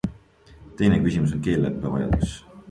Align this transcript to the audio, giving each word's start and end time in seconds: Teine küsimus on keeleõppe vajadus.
Teine 0.79 0.97
küsimus 1.03 1.35
on 1.37 1.45
keeleõppe 1.49 1.93
vajadus. 1.99 2.35